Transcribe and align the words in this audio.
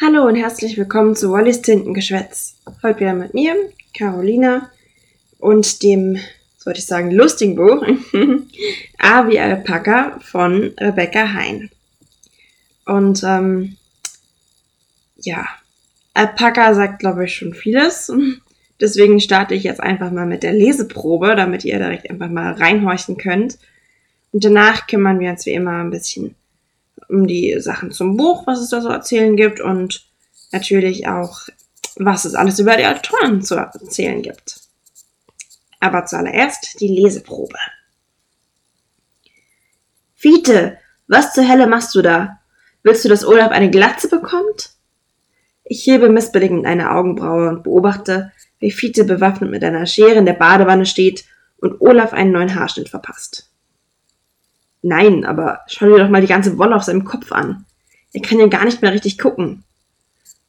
Hallo 0.00 0.28
und 0.28 0.36
herzlich 0.36 0.78
willkommen 0.78 1.16
zu 1.16 1.32
Wallys 1.32 1.60
Tintengeschwätz. 1.60 2.54
Heute 2.84 3.00
wieder 3.00 3.14
mit 3.14 3.34
mir, 3.34 3.56
Carolina, 3.92 4.70
und 5.40 5.82
dem, 5.82 6.20
sollte 6.56 6.78
ich 6.78 6.86
sagen, 6.86 7.10
lustigen 7.10 7.56
Buch 7.56 7.84
A 8.98 9.26
wie 9.26 9.40
Alpaka 9.40 10.20
von 10.20 10.72
Rebecca 10.78 11.32
Hein. 11.32 11.70
Und 12.86 13.24
ähm, 13.24 13.76
ja, 15.16 15.44
Alpaka 16.14 16.74
sagt, 16.74 17.00
glaube 17.00 17.24
ich, 17.24 17.34
schon 17.34 17.52
vieles. 17.52 18.12
Deswegen 18.80 19.18
starte 19.18 19.56
ich 19.56 19.64
jetzt 19.64 19.80
einfach 19.80 20.12
mal 20.12 20.26
mit 20.26 20.44
der 20.44 20.52
Leseprobe, 20.52 21.34
damit 21.34 21.64
ihr 21.64 21.78
direkt 21.78 22.08
einfach 22.08 22.28
mal 22.28 22.52
reinhorchen 22.52 23.16
könnt. 23.16 23.58
Und 24.30 24.44
danach 24.44 24.86
kümmern 24.86 25.18
wir 25.18 25.30
uns 25.30 25.44
wie 25.44 25.54
immer 25.54 25.82
ein 25.82 25.90
bisschen 25.90 26.36
um 27.08 27.26
die 27.26 27.56
Sachen 27.60 27.90
zum 27.90 28.16
Buch, 28.16 28.46
was 28.46 28.60
es 28.60 28.70
da 28.70 28.80
so 28.80 28.88
erzählen 28.88 29.36
gibt 29.36 29.60
und 29.60 30.06
natürlich 30.52 31.08
auch, 31.08 31.48
was 31.96 32.24
es 32.24 32.34
alles 32.34 32.58
über 32.58 32.76
die 32.76 32.86
Autoren 32.86 33.42
zu 33.42 33.56
erzählen 33.56 34.22
gibt. 34.22 34.60
Aber 35.80 36.06
zuallererst 36.06 36.80
die 36.80 36.88
Leseprobe. 36.88 37.58
Fiete, 40.14 40.78
was 41.06 41.32
zur 41.32 41.48
Hölle 41.48 41.66
machst 41.66 41.94
du 41.94 42.02
da? 42.02 42.40
Willst 42.82 43.04
du, 43.04 43.08
dass 43.08 43.24
Olaf 43.24 43.50
eine 43.50 43.70
Glatze 43.70 44.08
bekommt? 44.08 44.70
Ich 45.64 45.86
hebe 45.86 46.08
missbilligend 46.08 46.66
eine 46.66 46.92
Augenbraue 46.92 47.48
und 47.48 47.62
beobachte, 47.62 48.32
wie 48.58 48.70
Fiete 48.70 49.04
bewaffnet 49.04 49.50
mit 49.50 49.62
einer 49.62 49.86
Schere 49.86 50.14
in 50.14 50.26
der 50.26 50.32
Badewanne 50.32 50.86
steht 50.86 51.24
und 51.58 51.80
Olaf 51.80 52.12
einen 52.12 52.32
neuen 52.32 52.54
Haarschnitt 52.54 52.88
verpasst. 52.88 53.47
Nein, 54.88 55.26
aber 55.26 55.60
schau 55.66 55.84
dir 55.84 55.98
doch 55.98 56.08
mal 56.08 56.22
die 56.22 56.28
ganze 56.28 56.56
Wolle 56.56 56.74
auf 56.74 56.82
seinem 56.82 57.04
Kopf 57.04 57.30
an. 57.30 57.66
Er 58.14 58.22
kann 58.22 58.40
ja 58.40 58.46
gar 58.46 58.64
nicht 58.64 58.80
mehr 58.80 58.90
richtig 58.90 59.18
gucken. 59.18 59.64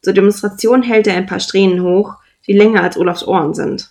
Zur 0.00 0.14
Demonstration 0.14 0.82
hält 0.82 1.06
er 1.06 1.16
ein 1.16 1.26
paar 1.26 1.40
Strähnen 1.40 1.82
hoch, 1.82 2.14
die 2.46 2.54
länger 2.54 2.82
als 2.82 2.96
Olafs 2.96 3.22
Ohren 3.22 3.52
sind. 3.52 3.90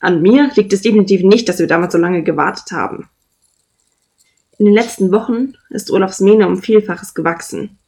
An 0.00 0.20
mir 0.20 0.50
liegt 0.54 0.74
es 0.74 0.82
definitiv 0.82 1.22
nicht, 1.22 1.48
dass 1.48 1.60
wir 1.60 1.66
damals 1.66 1.94
so 1.94 1.98
lange 1.98 2.22
gewartet 2.22 2.72
haben. 2.72 3.08
In 4.58 4.66
den 4.66 4.74
letzten 4.74 5.10
Wochen 5.12 5.54
ist 5.70 5.90
Olafs 5.90 6.20
Mähne 6.20 6.46
um 6.46 6.60
Vielfaches 6.60 7.14
gewachsen. 7.14 7.78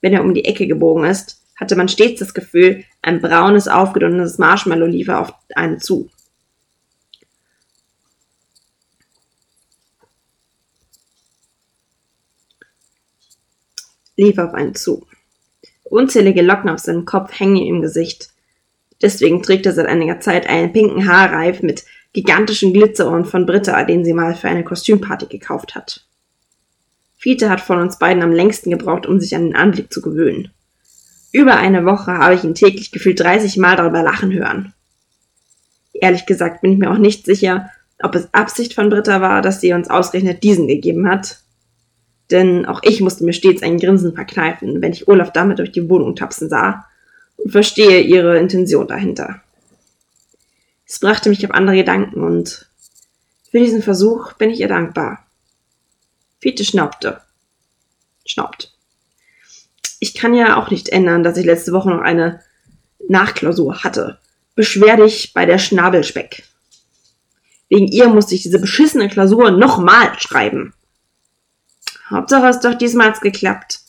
Wenn 0.00 0.14
er 0.14 0.24
um 0.24 0.32
die 0.32 0.46
Ecke 0.46 0.66
gebogen 0.66 1.04
ist, 1.04 1.42
hatte 1.56 1.76
man 1.76 1.88
stets 1.88 2.20
das 2.20 2.32
Gefühl, 2.32 2.84
ein 3.02 3.20
braunes, 3.20 3.68
aufgedunnenes 3.68 4.38
Marshmallow 4.38 4.86
liefe 4.86 5.18
auf 5.18 5.34
einen 5.54 5.78
zu. 5.78 6.08
Lief 14.16 14.38
auf 14.38 14.54
einen 14.54 14.74
zu. 14.74 15.06
Unzählige 15.84 16.42
Locken 16.42 16.70
auf 16.70 16.80
seinem 16.80 17.04
Kopf 17.04 17.38
hängen 17.38 17.56
ihm 17.56 17.76
im 17.76 17.82
Gesicht. 17.82 18.30
Deswegen 19.02 19.42
trägt 19.42 19.66
er 19.66 19.72
seit 19.72 19.86
einiger 19.86 20.20
Zeit 20.20 20.48
einen 20.48 20.72
pinken 20.72 21.06
Haarreif 21.06 21.62
mit 21.62 21.84
gigantischen 22.12 22.72
Glitzerohren 22.72 23.24
von 23.24 23.44
Britta, 23.44 23.84
den 23.84 24.04
sie 24.04 24.14
mal 24.14 24.34
für 24.34 24.48
eine 24.48 24.64
Kostümparty 24.64 25.26
gekauft 25.26 25.74
hat. 25.74 26.06
Fiete 27.18 27.50
hat 27.50 27.60
von 27.60 27.80
uns 27.80 27.98
beiden 27.98 28.22
am 28.22 28.32
längsten 28.32 28.70
gebraucht, 28.70 29.06
um 29.06 29.20
sich 29.20 29.34
an 29.34 29.44
den 29.44 29.56
Anblick 29.56 29.92
zu 29.92 30.00
gewöhnen. 30.00 30.50
Über 31.32 31.56
eine 31.56 31.84
Woche 31.84 32.12
habe 32.12 32.34
ich 32.34 32.44
ihn 32.44 32.54
täglich 32.54 32.92
gefühlt 32.92 33.18
30 33.18 33.56
Mal 33.56 33.76
darüber 33.76 34.02
lachen 34.02 34.32
hören. 34.32 34.72
Ehrlich 35.92 36.26
gesagt 36.26 36.60
bin 36.60 36.72
ich 36.72 36.78
mir 36.78 36.90
auch 36.90 36.98
nicht 36.98 37.24
sicher, 37.24 37.70
ob 38.02 38.14
es 38.14 38.32
Absicht 38.32 38.74
von 38.74 38.90
Britta 38.90 39.20
war, 39.20 39.42
dass 39.42 39.60
sie 39.60 39.72
uns 39.72 39.90
ausgerechnet 39.90 40.42
diesen 40.42 40.68
gegeben 40.68 41.08
hat, 41.08 41.38
denn 42.30 42.66
auch 42.66 42.80
ich 42.82 43.00
musste 43.00 43.24
mir 43.24 43.32
stets 43.32 43.62
ein 43.62 43.78
Grinsen 43.78 44.14
verkneifen, 44.14 44.80
wenn 44.80 44.92
ich 44.92 45.08
Olaf 45.08 45.32
damit 45.32 45.58
durch 45.58 45.72
die 45.72 45.88
Wohnung 45.88 46.16
tapsen 46.16 46.48
sah 46.48 46.86
und 47.36 47.50
verstehe 47.50 48.00
ihre 48.00 48.38
Intention 48.38 48.88
dahinter. 48.88 49.40
Es 50.86 50.98
brachte 51.00 51.28
mich 51.28 51.44
auf 51.44 51.52
andere 51.52 51.76
Gedanken 51.76 52.22
und 52.22 52.68
für 53.50 53.58
diesen 53.58 53.82
Versuch 53.82 54.32
bin 54.34 54.50
ich 54.50 54.60
ihr 54.60 54.68
dankbar. 54.68 55.26
Fiete 56.40 56.64
schnaubte. 56.64 57.20
Schnaubt. 58.26 58.72
Ich 60.00 60.14
kann 60.14 60.34
ja 60.34 60.56
auch 60.56 60.70
nicht 60.70 60.88
ändern, 60.88 61.22
dass 61.22 61.36
ich 61.36 61.46
letzte 61.46 61.72
Woche 61.72 61.88
noch 61.88 62.00
eine 62.00 62.40
Nachklausur 63.08 63.84
hatte. 63.84 64.18
Beschwer 64.54 64.96
dich 64.96 65.32
bei 65.32 65.46
der 65.46 65.58
Schnabelspeck. 65.58 66.44
Wegen 67.68 67.88
ihr 67.88 68.08
musste 68.08 68.34
ich 68.34 68.42
diese 68.42 68.58
beschissene 68.58 69.08
Klausur 69.08 69.50
nochmal 69.50 70.12
schreiben. 70.18 70.74
Hauptsache 72.10 72.48
es 72.48 72.60
doch 72.60 72.74
diesmal 72.74 73.14
geklappt. 73.20 73.80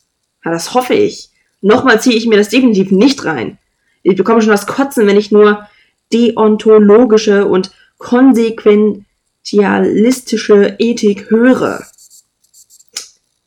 Ja, 0.44 0.52
das 0.52 0.74
hoffe 0.74 0.94
ich. 0.94 1.30
Nochmal 1.62 2.02
ziehe 2.02 2.16
ich 2.16 2.28
mir 2.28 2.38
das 2.38 2.50
definitiv 2.50 2.92
nicht 2.92 3.26
rein. 3.26 3.58
Ich 4.04 4.16
bekomme 4.16 4.42
schon 4.42 4.52
das 4.52 4.68
Kotzen, 4.68 5.08
wenn 5.08 5.18
ich 5.18 5.32
nur 5.32 5.68
deontologische 6.14 7.48
und 7.48 7.72
konsequentialistische 7.98 10.76
Ethik 10.78 11.32
höre. 11.32 11.84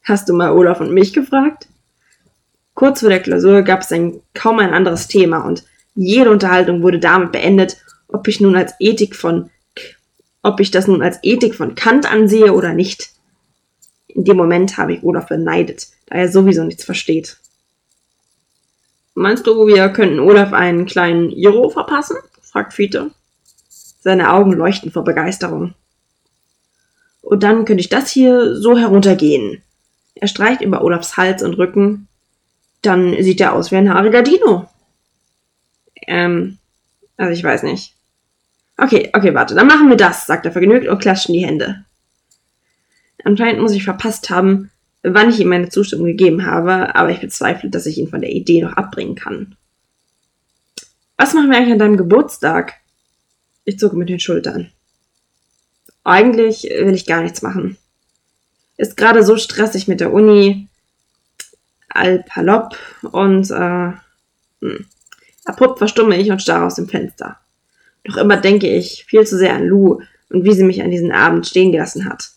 Hast 0.02 0.28
du 0.28 0.34
mal 0.34 0.50
Olaf 0.52 0.80
und 0.80 0.92
mich 0.92 1.12
gefragt? 1.12 1.68
Kurz 2.74 3.00
vor 3.00 3.10
der 3.10 3.20
Klausur 3.20 3.62
gab 3.62 3.82
es 3.82 3.92
ein, 3.92 4.20
kaum 4.34 4.58
ein 4.58 4.72
anderes 4.72 5.06
Thema 5.06 5.44
und 5.44 5.64
jede 5.94 6.30
Unterhaltung 6.30 6.82
wurde 6.82 6.98
damit 6.98 7.32
beendet, 7.32 7.76
ob 8.08 8.26
ich 8.28 8.40
nun 8.40 8.56
als 8.56 8.74
Ethik 8.78 9.16
von, 9.16 9.50
ob 10.42 10.60
ich 10.60 10.70
das 10.70 10.86
nun 10.86 11.02
als 11.02 11.18
Ethik 11.22 11.54
von 11.54 11.74
Kant 11.74 12.10
ansehe 12.10 12.52
oder 12.52 12.72
nicht. 12.72 13.10
In 14.08 14.24
dem 14.24 14.36
Moment 14.36 14.76
habe 14.78 14.94
ich 14.94 15.02
Olaf 15.02 15.28
beneidet, 15.28 15.88
da 16.06 16.16
er 16.16 16.28
sowieso 16.30 16.64
nichts 16.64 16.84
versteht. 16.84 17.36
Meinst 19.14 19.46
du, 19.46 19.66
wir 19.66 19.88
könnten 19.90 20.20
Olaf 20.20 20.52
einen 20.52 20.86
kleinen 20.86 21.30
Iro 21.30 21.70
verpassen? 21.70 22.16
fragt 22.40 22.72
Fiete. 22.72 23.10
Seine 24.00 24.32
Augen 24.32 24.52
leuchten 24.52 24.90
vor 24.90 25.04
Begeisterung. 25.04 25.74
Und 27.20 27.42
dann 27.42 27.64
könnte 27.64 27.80
ich 27.80 27.88
das 27.88 28.10
hier 28.10 28.56
so 28.56 28.78
heruntergehen. 28.78 29.62
Er 30.14 30.28
streicht 30.28 30.62
über 30.62 30.82
Olafs 30.82 31.16
Hals 31.16 31.42
und 31.42 31.54
Rücken. 31.54 32.08
Dann 32.82 33.22
sieht 33.22 33.40
er 33.40 33.52
aus 33.52 33.70
wie 33.70 33.76
ein 33.76 33.92
haariger 33.92 34.22
Dino. 34.22 34.68
Ähm, 36.06 36.58
also 37.16 37.32
ich 37.32 37.44
weiß 37.44 37.64
nicht. 37.64 37.94
Okay, 38.76 39.10
okay, 39.12 39.34
warte, 39.34 39.54
dann 39.56 39.66
machen 39.66 39.88
wir 39.88 39.96
das, 39.96 40.26
sagt 40.26 40.46
er 40.46 40.52
vergnügt 40.52 40.86
und 40.86 41.00
klatscht 41.00 41.28
in 41.28 41.34
die 41.34 41.44
Hände. 41.44 41.84
Anscheinend 43.24 43.60
muss 43.60 43.72
ich 43.72 43.84
verpasst 43.84 44.30
haben, 44.30 44.70
wann 45.02 45.30
ich 45.30 45.40
ihm 45.40 45.48
meine 45.48 45.68
Zustimmung 45.68 46.06
gegeben 46.06 46.46
habe, 46.46 46.94
aber 46.94 47.10
ich 47.10 47.20
bezweifle, 47.20 47.70
dass 47.70 47.86
ich 47.86 47.98
ihn 47.98 48.08
von 48.08 48.20
der 48.20 48.30
Idee 48.30 48.62
noch 48.62 48.72
abbringen 48.72 49.14
kann. 49.14 49.56
Was 51.16 51.34
machen 51.34 51.50
wir 51.50 51.56
eigentlich 51.56 51.72
an 51.72 51.78
deinem 51.78 51.96
Geburtstag? 51.96 52.74
Ich 53.64 53.78
zucke 53.78 53.96
mit 53.96 54.08
den 54.08 54.20
Schultern. 54.20 54.70
Eigentlich 56.04 56.62
will 56.62 56.94
ich 56.94 57.06
gar 57.06 57.22
nichts 57.22 57.42
machen. 57.42 57.76
Ist 58.76 58.96
gerade 58.96 59.24
so 59.24 59.36
stressig 59.36 59.88
mit 59.88 60.00
der 60.00 60.12
Uni. 60.12 60.68
Alpalop 61.88 62.76
und 63.02 63.50
äh, 63.50 63.92
hm. 64.60 64.86
abrupt 65.44 65.78
verstumme 65.78 66.16
ich 66.16 66.30
und 66.30 66.40
starre 66.40 66.66
aus 66.66 66.76
dem 66.76 66.88
Fenster. 66.88 67.38
Doch 68.04 68.16
immer 68.16 68.36
denke 68.36 68.68
ich 68.68 69.04
viel 69.06 69.26
zu 69.26 69.36
sehr 69.36 69.54
an 69.54 69.66
Lou 69.66 70.00
und 70.30 70.44
wie 70.44 70.54
sie 70.54 70.64
mich 70.64 70.82
an 70.82 70.90
diesem 70.90 71.10
Abend 71.10 71.46
stehen 71.46 71.72
gelassen 71.72 72.08
hat. 72.08 72.30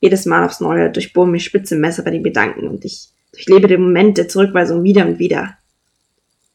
Jedes 0.00 0.26
Mal 0.26 0.44
aufs 0.44 0.60
Neue 0.60 0.90
durchbohren 0.90 1.30
mich 1.30 1.44
spitze 1.44 1.76
Messer 1.76 2.02
bei 2.02 2.10
den 2.10 2.22
Gedanken 2.22 2.68
und 2.68 2.84
ich 2.84 3.08
durchlebe 3.32 3.68
den 3.68 3.82
Moment 3.82 4.18
der 4.18 4.28
Zurückweisung 4.28 4.82
wieder 4.82 5.06
und 5.06 5.18
wieder. 5.18 5.56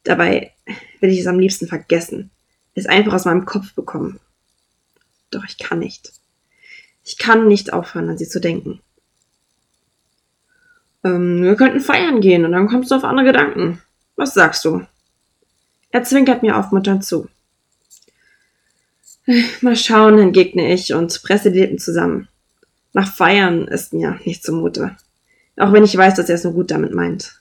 Dabei 0.04 0.52
will 1.00 1.10
ich 1.10 1.20
es 1.20 1.28
am 1.28 1.40
liebsten 1.40 1.68
vergessen, 1.68 2.32
es 2.76 2.86
einfach 2.86 3.14
aus 3.14 3.26
meinem 3.26 3.46
Kopf 3.46 3.74
bekommen. 3.74 4.20
Doch 5.32 5.44
ich 5.48 5.58
kann 5.58 5.80
nicht. 5.80 6.12
Ich 7.04 7.18
kann 7.18 7.48
nicht 7.48 7.74
aufhören, 7.74 8.10
an 8.10 8.18
sie 8.18 8.28
zu 8.28 8.40
denken. 8.40 8.80
Ähm, 11.04 11.42
wir 11.44 11.56
könnten 11.56 11.80
feiern 11.80 12.22
gehen 12.22 12.46
und 12.46 12.52
dann 12.52 12.68
kommst 12.68 12.92
du 12.92 12.96
auf 12.96 13.04
andere 13.04 13.26
Gedanken. 13.26 13.82
Was 14.16 14.34
sagst 14.34 14.64
du? 14.66 14.86
Er 15.90 16.04
zwinkert 16.04 16.44
mir 16.44 16.58
aufmunternd 16.58 17.04
zu. 17.04 17.28
Mal 19.62 19.76
schauen, 19.76 20.20
entgegne 20.20 20.74
ich 20.74 20.94
und 20.94 21.22
presse 21.24 21.52
die 21.52 21.60
Lippen 21.60 21.80
zusammen. 21.80 22.28
Nach 22.94 23.12
Feiern 23.12 23.68
ist 23.68 23.94
mir 23.94 24.20
nicht 24.26 24.44
zumute. 24.44 24.96
Auch 25.58 25.72
wenn 25.74 25.84
ich 25.84 25.96
weiß, 25.96 26.16
dass 26.16 26.30
er 26.30 26.36
es 26.36 26.44
nur 26.44 26.54
gut 26.54 26.72
damit 26.72 26.94
meint. 26.94 27.36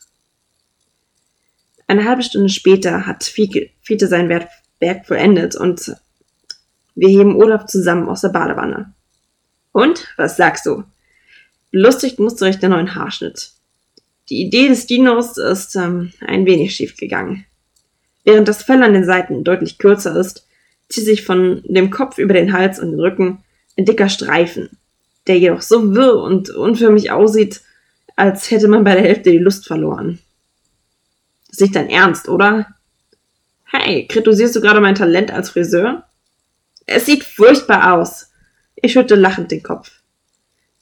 Eine 1.87 2.05
halbe 2.05 2.23
Stunde 2.23 2.49
später 2.49 3.07
hat 3.07 3.25
Fiete 3.25 4.07
sein 4.07 4.29
Werk 4.29 5.07
vollendet 5.07 5.57
und 5.57 5.97
wir 6.95 7.09
heben 7.09 7.37
Olaf 7.37 7.67
zusammen 7.67 8.09
aus 8.09 8.21
der 8.21 8.29
Badewanne. 8.29 8.93
Und, 9.73 10.07
was 10.17 10.37
sagst 10.37 10.67
du? 10.67 10.85
Belustigt 11.71 12.19
musste 12.19 12.49
ich 12.49 12.59
der 12.59 12.69
neuen 12.69 12.95
Haarschnitt. 12.95 13.53
Die 14.29 14.43
Idee 14.43 14.69
des 14.69 14.87
Dinos 14.87 15.37
ist 15.37 15.75
ähm, 15.77 16.13
ein 16.21 16.47
wenig 16.47 16.75
schief 16.75 16.97
gegangen. 16.97 17.45
Während 18.25 18.49
das 18.49 18.63
Fell 18.63 18.83
an 18.83 18.93
den 18.93 19.05
Seiten 19.05 19.45
deutlich 19.45 19.79
kürzer 19.79 20.15
ist, 20.17 20.47
zieht 20.89 21.05
sich 21.05 21.25
von 21.25 21.63
dem 21.65 21.91
Kopf 21.91 22.19
über 22.19 22.35
den 22.35 22.53
Hals 22.53 22.79
und 22.79 22.91
den 22.91 23.01
Rücken 23.01 23.43
ein 23.77 23.85
dicker 23.85 24.09
Streifen, 24.09 24.69
der 25.31 25.39
jedoch 25.39 25.63
so 25.63 25.95
wirr 25.95 26.17
und 26.17 26.51
unförmig 26.51 27.13
aussieht, 27.13 27.61
als 28.17 28.51
hätte 28.51 28.67
man 28.67 28.83
bei 28.83 28.95
der 28.95 29.05
Hälfte 29.05 29.31
die 29.31 29.39
Lust 29.39 29.65
verloren. 29.65 30.19
Das 31.47 31.59
ist 31.59 31.61
nicht 31.61 31.77
dein 31.77 31.89
Ernst, 31.89 32.29
oder? 32.29 32.67
Hey, 33.65 34.09
kritisierst 34.09 34.57
du 34.57 34.61
gerade 34.61 34.81
mein 34.81 34.97
Talent 34.97 35.31
als 35.31 35.51
Friseur? 35.51 36.05
Es 36.85 37.07
sieht 37.07 37.23
furchtbar 37.23 37.95
aus. 37.95 38.33
Ich 38.75 38.93
schütte 38.93 39.15
lachend 39.15 39.53
den 39.53 39.63
Kopf. 39.63 39.93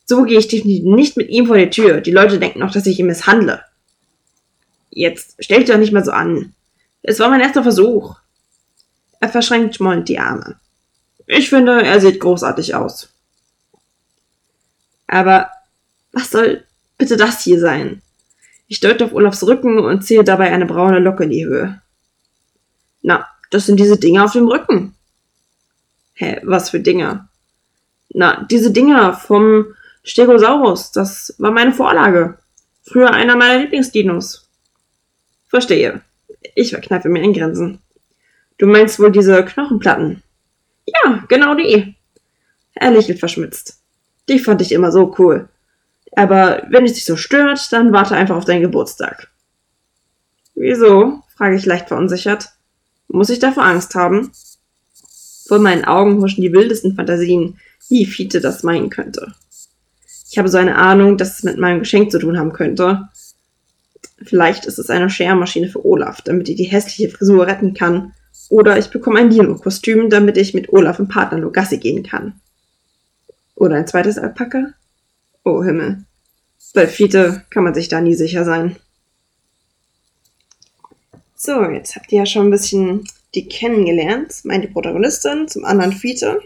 So 0.06 0.22
gehe 0.22 0.38
ich 0.38 0.48
definitiv 0.48 0.84
nicht 0.84 1.16
mit 1.18 1.28
ihm 1.28 1.46
vor 1.46 1.58
die 1.58 1.68
Tür. 1.68 2.00
Die 2.00 2.10
Leute 2.10 2.38
denken 2.38 2.60
noch, 2.60 2.72
dass 2.72 2.86
ich 2.86 2.98
ihn 2.98 3.06
misshandle. 3.06 3.62
Jetzt 4.88 5.36
stell 5.40 5.58
dich 5.58 5.68
doch 5.68 5.76
nicht 5.76 5.92
mal 5.92 6.04
so 6.04 6.12
an. 6.12 6.54
Es 7.02 7.20
war 7.20 7.28
mein 7.28 7.42
erster 7.42 7.62
Versuch. 7.62 8.16
Er 9.20 9.28
verschränkt 9.28 9.76
schmollend 9.76 10.08
die 10.08 10.18
Arme. 10.18 10.58
Ich 11.26 11.50
finde, 11.50 11.82
er 11.82 12.00
sieht 12.00 12.20
großartig 12.20 12.74
aus. 12.74 13.10
Aber 15.08 15.50
was 16.12 16.30
soll 16.30 16.64
bitte 16.96 17.16
das 17.16 17.42
hier 17.42 17.58
sein? 17.58 18.02
Ich 18.68 18.80
deute 18.80 19.04
auf 19.04 19.14
Olafs 19.14 19.42
Rücken 19.42 19.78
und 19.78 20.04
ziehe 20.04 20.22
dabei 20.22 20.52
eine 20.52 20.66
braune 20.66 21.00
Locke 21.00 21.24
in 21.24 21.30
die 21.30 21.46
Höhe. 21.46 21.80
Na, 23.02 23.26
das 23.50 23.66
sind 23.66 23.80
diese 23.80 23.98
Dinger 23.98 24.24
auf 24.24 24.32
dem 24.32 24.46
Rücken. 24.46 24.94
Hä, 26.14 26.40
was 26.44 26.70
für 26.70 26.80
Dinger? 26.80 27.28
Na, 28.10 28.46
diese 28.50 28.70
Dinger 28.70 29.14
vom 29.14 29.74
Stegosaurus, 30.04 30.92
das 30.92 31.34
war 31.38 31.50
meine 31.50 31.72
Vorlage. 31.72 32.38
Früher 32.82 33.12
einer 33.12 33.36
meiner 33.36 33.62
Lieblingsdinos. 33.62 34.48
Verstehe. 35.48 36.02
Ich 36.54 36.70
verkneife 36.70 37.08
mir 37.08 37.22
in 37.22 37.32
Grenzen. 37.32 37.80
Du 38.58 38.66
meinst 38.66 38.98
wohl 38.98 39.12
diese 39.12 39.44
Knochenplatten? 39.44 40.22
Ja, 40.86 41.24
genau 41.28 41.54
die. 41.54 41.94
Er 42.74 42.90
lächelt 42.90 43.18
verschmitzt. 43.18 43.80
Die 44.28 44.38
fand 44.38 44.60
ich 44.62 44.72
immer 44.72 44.92
so 44.92 45.14
cool. 45.18 45.48
Aber 46.16 46.62
wenn 46.70 46.84
es 46.84 46.94
dich 46.94 47.04
so 47.04 47.16
stört, 47.16 47.72
dann 47.72 47.92
warte 47.92 48.16
einfach 48.16 48.36
auf 48.36 48.44
deinen 48.44 48.62
Geburtstag. 48.62 49.30
Wieso? 50.54 51.22
frage 51.36 51.56
ich 51.56 51.66
leicht 51.66 51.88
verunsichert. 51.88 52.50
Muss 53.06 53.30
ich 53.30 53.38
davor 53.38 53.64
Angst 53.64 53.94
haben? 53.94 54.32
Vor 55.46 55.60
meinen 55.60 55.84
Augen 55.84 56.20
huschen 56.20 56.42
die 56.42 56.52
wildesten 56.52 56.94
Fantasien, 56.94 57.58
wie 57.88 58.04
Fiete 58.04 58.40
das 58.40 58.62
meinen 58.62 58.90
könnte. 58.90 59.34
Ich 60.30 60.36
habe 60.36 60.48
so 60.48 60.58
eine 60.58 60.76
Ahnung, 60.76 61.16
dass 61.16 61.38
es 61.38 61.42
mit 61.44 61.56
meinem 61.56 61.78
Geschenk 61.78 62.10
zu 62.10 62.18
tun 62.18 62.38
haben 62.38 62.52
könnte. 62.52 63.08
Vielleicht 64.22 64.66
ist 64.66 64.78
es 64.78 64.90
eine 64.90 65.08
Schermaschine 65.08 65.68
für 65.68 65.86
Olaf, 65.86 66.20
damit 66.20 66.48
ich 66.48 66.56
die 66.56 66.64
hässliche 66.64 67.08
Frisur 67.08 67.46
retten 67.46 67.72
kann. 67.72 68.12
Oder 68.50 68.78
ich 68.78 68.88
bekomme 68.88 69.20
ein 69.20 69.30
Dino-Kostüm, 69.30 70.10
damit 70.10 70.36
ich 70.36 70.52
mit 70.52 70.72
Olaf 70.72 70.98
im 70.98 71.08
Partner 71.08 71.38
Logassi 71.38 71.78
gehen 71.78 72.02
kann. 72.02 72.40
Oder 73.58 73.74
ein 73.74 73.88
zweites 73.88 74.18
Alpaka? 74.18 74.72
Oh 75.44 75.64
Himmel. 75.64 76.04
Bei 76.74 76.86
Fiete 76.86 77.44
kann 77.50 77.64
man 77.64 77.74
sich 77.74 77.88
da 77.88 78.00
nie 78.00 78.14
sicher 78.14 78.44
sein. 78.44 78.76
So, 81.34 81.64
jetzt 81.64 81.96
habt 81.96 82.12
ihr 82.12 82.20
ja 82.20 82.26
schon 82.26 82.46
ein 82.46 82.50
bisschen 82.52 83.08
die 83.34 83.48
kennengelernt. 83.48 84.44
Meine 84.44 84.68
Protagonistin, 84.68 85.48
zum 85.48 85.64
anderen 85.64 85.92
Fiete. 85.92 86.40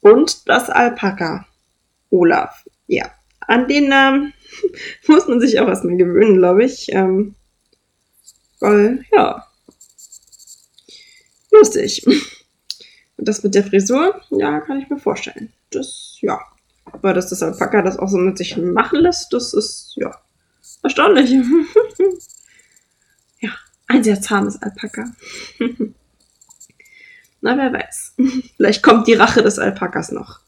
Und 0.00 0.48
das 0.48 0.70
Alpaka. 0.70 1.46
Olaf. 2.10 2.64
Ja, 2.86 3.10
an 3.40 3.66
den 3.66 3.88
Namen 3.88 4.32
muss 5.08 5.26
man 5.26 5.40
sich 5.40 5.58
auch 5.58 5.66
erstmal 5.66 5.96
gewöhnen, 5.96 6.36
glaube 6.36 6.64
ich. 6.64 6.92
Ähm, 6.92 7.34
weil, 8.60 9.04
ja. 9.12 9.44
Lustig. 11.50 12.06
Und 13.16 13.28
das 13.28 13.42
mit 13.42 13.54
der 13.54 13.64
Frisur, 13.64 14.20
ja, 14.30 14.60
kann 14.60 14.80
ich 14.80 14.90
mir 14.90 14.98
vorstellen. 14.98 15.52
Das, 15.74 16.18
ja. 16.20 16.40
Aber 16.84 17.14
dass 17.14 17.30
das 17.30 17.42
Alpaka 17.42 17.82
das 17.82 17.98
auch 17.98 18.08
so 18.08 18.18
mit 18.18 18.38
sich 18.38 18.56
machen 18.56 19.00
lässt, 19.00 19.32
das 19.32 19.54
ist, 19.54 19.94
ja, 19.96 20.14
erstaunlich. 20.82 21.30
ja, 23.40 23.50
ein 23.88 24.04
sehr 24.04 24.20
zahmes 24.20 24.60
Alpaka. 24.62 25.12
Na, 27.40 27.56
wer 27.56 27.72
weiß. 27.72 28.14
Vielleicht 28.56 28.82
kommt 28.82 29.06
die 29.06 29.14
Rache 29.14 29.42
des 29.42 29.58
Alpakas 29.58 30.12
noch. 30.12 30.40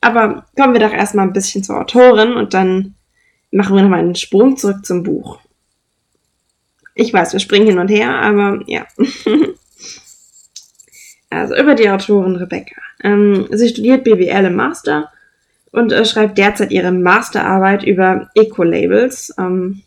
Aber 0.00 0.46
kommen 0.56 0.74
wir 0.74 0.80
doch 0.80 0.92
erstmal 0.92 1.26
ein 1.26 1.32
bisschen 1.32 1.64
zur 1.64 1.80
Autorin 1.80 2.34
und 2.34 2.54
dann 2.54 2.94
machen 3.50 3.74
wir 3.74 3.82
nochmal 3.82 4.00
einen 4.00 4.14
Sprung 4.14 4.56
zurück 4.56 4.84
zum 4.84 5.02
Buch. 5.02 5.40
Ich 6.94 7.12
weiß, 7.12 7.32
wir 7.32 7.40
springen 7.40 7.66
hin 7.66 7.78
und 7.78 7.88
her, 7.88 8.20
aber 8.20 8.60
ja. 8.66 8.86
Also 11.30 11.56
über 11.56 11.74
die 11.74 11.90
Autorin 11.90 12.36
Rebecca. 12.36 12.76
Ähm, 13.02 13.46
sie 13.50 13.68
studiert 13.68 14.04
BWL 14.04 14.46
im 14.46 14.56
Master 14.56 15.10
und 15.72 15.92
äh, 15.92 16.04
schreibt 16.04 16.38
derzeit 16.38 16.70
ihre 16.70 16.92
Masterarbeit 16.92 17.84
über 17.84 18.30
Eco-Labels. 18.34 19.34
Ähm, 19.38 19.82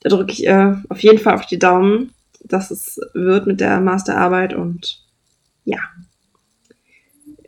da 0.00 0.10
drücke 0.10 0.32
ich 0.32 0.46
äh, 0.46 0.74
auf 0.88 1.00
jeden 1.00 1.18
Fall 1.18 1.34
auf 1.34 1.46
die 1.46 1.58
Daumen, 1.58 2.12
dass 2.44 2.70
es 2.70 3.00
wird 3.14 3.46
mit 3.46 3.60
der 3.60 3.80
Masterarbeit 3.80 4.54
und 4.54 5.02
ja, 5.64 5.78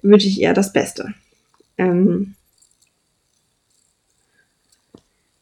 wünsche 0.02 0.26
ich 0.26 0.40
ihr 0.40 0.54
das 0.54 0.72
Beste. 0.72 1.14
Ähm, 1.76 2.34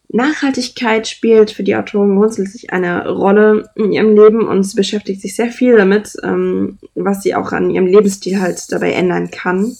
Nachhaltigkeit 0.08 1.08
spielt 1.08 1.50
für 1.50 1.62
die 1.62 1.74
Autorin 1.76 2.16
grundsätzlich 2.16 2.72
eine 2.72 3.08
Rolle 3.08 3.70
in 3.74 3.92
ihrem 3.92 4.14
Leben 4.14 4.46
und 4.46 4.62
sie 4.62 4.76
beschäftigt 4.76 5.20
sich 5.20 5.34
sehr 5.34 5.50
viel 5.50 5.76
damit, 5.76 6.12
ähm, 6.22 6.78
was 6.94 7.22
sie 7.22 7.34
auch 7.34 7.52
an 7.52 7.70
ihrem 7.70 7.86
Lebensstil 7.86 8.40
halt 8.40 8.70
dabei 8.70 8.92
ändern 8.92 9.30
kann. 9.30 9.76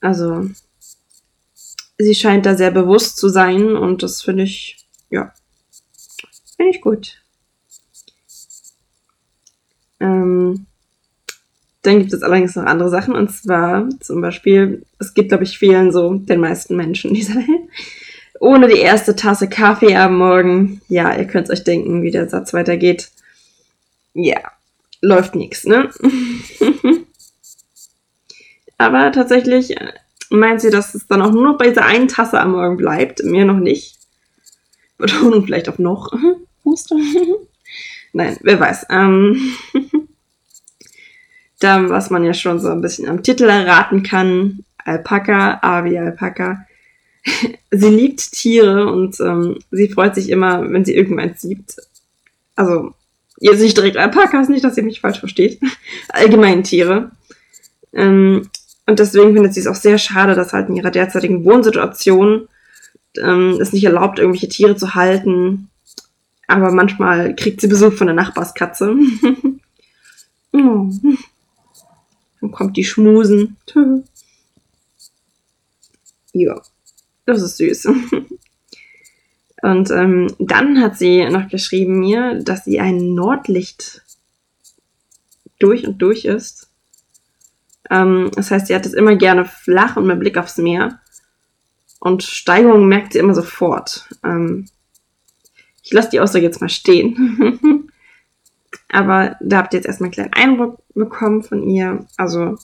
Also, 0.00 0.48
sie 1.98 2.14
scheint 2.14 2.46
da 2.46 2.56
sehr 2.56 2.70
bewusst 2.70 3.18
zu 3.18 3.28
sein 3.28 3.76
und 3.76 4.02
das 4.02 4.22
finde 4.22 4.44
ich, 4.44 4.86
ja, 5.10 5.32
finde 6.56 6.70
ich 6.70 6.80
gut. 6.80 7.20
Ähm, 10.00 10.66
dann 11.82 11.98
gibt 11.98 12.12
es 12.12 12.22
allerdings 12.22 12.54
noch 12.56 12.64
andere 12.64 12.90
Sachen 12.90 13.14
und 13.14 13.30
zwar 13.30 13.88
zum 14.00 14.20
Beispiel, 14.20 14.84
es 14.98 15.14
gibt 15.14 15.30
glaube 15.30 15.44
ich 15.44 15.58
vielen 15.58 15.92
so, 15.92 16.14
den 16.14 16.40
meisten 16.40 16.76
Menschen 16.76 17.14
dieser 17.14 17.34
Welt, 17.34 17.68
ohne 18.40 18.68
die 18.68 18.78
erste 18.78 19.16
Tasse 19.16 19.48
Kaffee 19.48 19.96
am 19.96 20.18
Morgen, 20.18 20.80
ja, 20.88 21.14
ihr 21.16 21.26
könnt 21.26 21.50
euch 21.50 21.64
denken, 21.64 22.02
wie 22.02 22.10
der 22.10 22.28
Satz 22.28 22.52
weitergeht. 22.54 23.10
Ja, 24.14 24.38
läuft 25.00 25.34
nichts, 25.34 25.64
ne? 25.64 25.90
Aber 28.78 29.10
tatsächlich 29.12 29.76
äh, 29.76 29.92
meint 30.30 30.60
sie, 30.60 30.70
dass 30.70 30.94
es 30.94 31.06
dann 31.06 31.22
auch 31.22 31.32
nur 31.32 31.44
noch 31.44 31.58
bei 31.58 31.68
dieser 31.68 31.84
einen 31.84 32.08
Tasse 32.08 32.40
am 32.40 32.52
Morgen 32.52 32.76
bleibt, 32.76 33.22
mir 33.24 33.44
noch 33.44 33.58
nicht. 33.58 33.96
Betonung 34.98 35.44
vielleicht 35.46 35.68
auf 35.68 35.78
noch. 35.78 36.12
Nein, 38.12 38.36
wer 38.40 38.60
weiß. 38.60 38.86
Ähm 38.90 39.54
da, 41.60 41.88
was 41.88 42.10
man 42.10 42.24
ja 42.24 42.34
schon 42.34 42.60
so 42.60 42.68
ein 42.68 42.80
bisschen 42.80 43.08
am 43.08 43.22
Titel 43.22 43.44
erraten 43.44 44.02
kann, 44.02 44.64
Alpaka, 44.84 45.58
A 45.62 45.84
wie 45.84 45.98
Alpaka. 45.98 46.66
sie 47.70 47.88
liebt 47.88 48.32
Tiere 48.32 48.92
und 48.92 49.18
ähm, 49.20 49.58
sie 49.70 49.88
freut 49.88 50.14
sich 50.14 50.30
immer, 50.30 50.70
wenn 50.70 50.84
sie 50.84 50.94
irgendwann 50.94 51.34
sieht. 51.36 51.76
Also, 52.56 52.94
jetzt 53.38 53.60
nicht 53.60 53.76
direkt 53.76 53.96
Alpakas, 53.96 54.48
nicht, 54.48 54.64
dass 54.64 54.76
ihr 54.76 54.82
mich 54.82 55.00
falsch 55.00 55.20
versteht. 55.20 55.60
Allgemein 56.08 56.64
Tiere. 56.64 57.10
Ähm, 57.92 58.48
und 58.86 58.98
deswegen 58.98 59.34
findet 59.34 59.54
sie 59.54 59.60
es 59.60 59.66
auch 59.66 59.74
sehr 59.74 59.98
schade, 59.98 60.34
dass 60.34 60.52
halt 60.52 60.68
in 60.68 60.76
ihrer 60.76 60.90
derzeitigen 60.90 61.44
Wohnsituation 61.44 62.48
ähm, 63.22 63.58
es 63.60 63.72
nicht 63.72 63.84
erlaubt, 63.84 64.18
irgendwelche 64.18 64.48
Tiere 64.48 64.76
zu 64.76 64.94
halten. 64.94 65.68
Aber 66.46 66.72
manchmal 66.72 67.36
kriegt 67.36 67.60
sie 67.60 67.66
Besuch 67.66 67.92
von 67.92 68.06
der 68.06 68.16
Nachbarskatze. 68.16 68.96
oh. 70.52 70.90
Dann 72.40 72.50
kommt 72.52 72.76
die 72.76 72.84
Schmusen. 72.84 73.56
ja, 76.32 76.60
das 77.28 77.42
ist 77.42 77.58
süß. 77.58 77.88
Und 79.62 79.90
ähm, 79.90 80.34
dann 80.38 80.80
hat 80.80 80.98
sie 80.98 81.28
noch 81.28 81.48
geschrieben 81.48 81.98
mir, 81.98 82.40
dass 82.42 82.64
sie 82.64 82.80
ein 82.80 83.14
Nordlicht 83.14 84.02
durch 85.58 85.84
und 85.84 85.98
durch 85.98 86.24
ist. 86.24 86.70
Ähm, 87.90 88.30
das 88.36 88.52
heißt, 88.52 88.68
sie 88.68 88.74
hat 88.76 88.86
es 88.86 88.94
immer 88.94 89.16
gerne 89.16 89.44
flach 89.44 89.96
und 89.96 90.06
mit 90.06 90.20
Blick 90.20 90.38
aufs 90.38 90.58
Meer. 90.58 91.00
Und 91.98 92.22
Steigerungen 92.22 92.88
merkt 92.88 93.12
sie 93.12 93.18
immer 93.18 93.34
sofort. 93.34 94.08
Ähm, 94.22 94.68
ich 95.82 95.92
lasse 95.92 96.10
die 96.10 96.20
Aussage 96.20 96.44
jetzt 96.44 96.60
mal 96.60 96.68
stehen. 96.68 97.90
Aber 98.88 99.36
da 99.40 99.58
habt 99.58 99.74
ihr 99.74 99.78
jetzt 99.78 99.86
erstmal 99.86 100.06
einen 100.06 100.12
kleinen 100.12 100.34
Eindruck 100.34 100.82
bekommen 100.94 101.42
von 101.42 101.68
ihr. 101.68 102.06
Also 102.16 102.58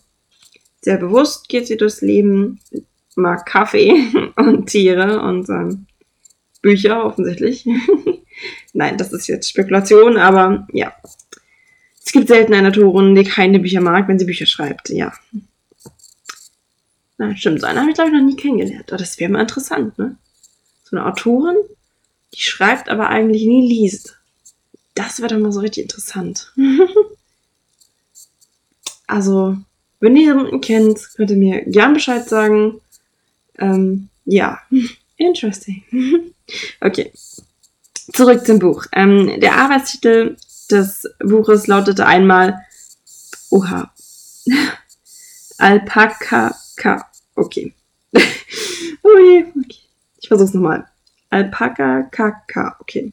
sehr 0.80 0.99
bewusst 0.99 1.49
geht 1.49 1.66
sie 1.66 1.76
durchs 1.76 2.02
Leben, 2.02 2.61
mag 3.16 3.47
Kaffee 3.47 4.33
und 4.37 4.66
Tiere 4.66 5.21
und 5.23 5.49
ähm, 5.49 5.87
Bücher 6.62 7.04
offensichtlich. 7.04 7.66
Nein, 8.73 8.99
das 8.99 9.12
ist 9.12 9.28
jetzt 9.28 9.49
Spekulation, 9.49 10.16
aber 10.16 10.66
ja. 10.73 10.92
Es 12.04 12.12
gibt 12.12 12.28
selten 12.28 12.54
eine 12.54 12.68
Autorin, 12.68 13.14
die 13.14 13.25
keine 13.25 13.59
Bücher 13.59 13.80
mag, 13.80 14.09
wenn 14.09 14.18
sie 14.18 14.25
Bücher 14.25 14.47
schreibt, 14.47 14.90
ja. 14.90 15.12
Na, 17.16 17.37
stimmt, 17.37 17.61
so 17.61 17.66
eine 17.66 17.80
habe 17.80 17.90
ich 17.90 17.94
glaube 17.94 18.11
ich 18.11 18.16
noch 18.16 18.26
nie 18.26 18.37
kennengelernt. 18.37 18.87
Aber 18.88 18.99
das 18.99 19.21
wäre 19.21 19.30
mal 19.30 19.42
interessant, 19.42 19.99
ne? 19.99 20.16
So 20.83 20.97
eine 20.97 21.06
Autorin, 21.06 21.56
die 22.35 22.40
schreibt, 22.40 22.88
aber 22.88 23.09
eigentlich 23.09 23.44
nie 23.44 23.68
liest. 23.68 24.18
Das 24.94 25.21
wäre 25.21 25.35
doch 25.35 25.40
mal 25.40 25.52
so 25.52 25.61
richtig 25.61 25.85
interessant. 25.85 26.52
also, 29.06 29.56
wenn 30.00 30.16
ihr 30.16 30.23
jemanden 30.23 30.61
kennt, 30.61 31.11
könnt 31.16 31.30
ihr 31.30 31.37
mir 31.37 31.62
gern 31.62 31.94
Bescheid 31.94 32.28
sagen. 32.28 32.80
Ähm, 33.58 34.08
ja, 34.25 34.61
interesting. 35.16 35.84
okay, 36.80 37.12
zurück 38.12 38.46
zum 38.46 38.58
Buch. 38.58 38.87
Ähm, 38.92 39.40
der 39.40 39.56
Arbeitstitel 39.56 40.37
des 40.70 41.08
Buches 41.20 41.66
lautete 41.66 42.06
einmal 42.06 42.58
Oha. 43.50 43.92
Alpaka. 45.58 46.54
Okay. 47.37 47.73
oh 48.14 49.18
je, 49.18 49.44
okay. 49.56 49.78
Ich 50.20 50.28
versuch's 50.28 50.54
nochmal. 50.54 50.87
Alpaka 51.30 52.02
Kaka. 52.11 52.76
Okay. 52.80 53.12